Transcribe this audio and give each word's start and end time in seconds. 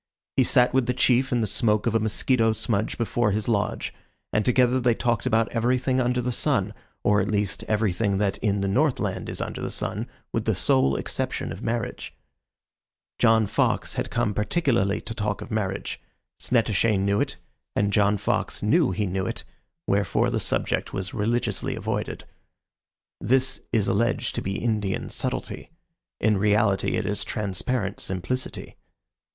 He 0.35 0.43
sat 0.43 0.73
with 0.73 0.87
the 0.87 0.95
chief 0.95 1.31
in 1.31 1.41
the 1.41 1.45
smoke 1.45 1.85
of 1.85 1.93
a 1.93 1.99
mosquito 1.99 2.53
smudge 2.53 2.97
before 2.97 3.29
his 3.29 3.47
lodge, 3.47 3.93
and 4.33 4.43
together 4.43 4.79
they 4.79 4.95
talked 4.95 5.27
about 5.27 5.47
everything 5.49 6.01
under 6.01 6.21
the 6.23 6.31
sun, 6.31 6.73
or, 7.03 7.21
at 7.21 7.29
least, 7.29 7.61
everything 7.65 8.17
that 8.17 8.39
in 8.39 8.61
the 8.61 8.67
Northland 8.67 9.29
is 9.29 9.39
under 9.41 9.61
the 9.61 9.69
sun, 9.69 10.07
with 10.33 10.45
the 10.45 10.55
sole 10.55 10.95
exception 10.95 11.51
of 11.51 11.61
marriage. 11.61 12.15
John 13.19 13.45
Fox 13.45 13.93
had 13.93 14.09
come 14.09 14.33
particularly 14.33 15.01
to 15.01 15.13
talk 15.13 15.39
of 15.39 15.51
marriage; 15.51 16.01
Snettishane 16.39 17.05
knew 17.05 17.21
it, 17.21 17.35
and 17.75 17.93
John 17.93 18.17
Fox 18.17 18.63
knew 18.63 18.89
he 18.89 19.05
knew 19.05 19.27
it, 19.27 19.43
wherefore 19.85 20.31
the 20.31 20.39
subject 20.39 20.93
was 20.93 21.13
religiously 21.13 21.75
avoided. 21.75 22.23
This 23.19 23.61
is 23.71 23.87
alleged 23.87 24.33
to 24.33 24.41
be 24.41 24.57
Indian 24.57 25.09
subtlety. 25.09 25.69
In 26.19 26.39
reality 26.39 26.95
it 26.95 27.05
is 27.05 27.23
transparent 27.23 27.99
simplicity. 27.99 28.77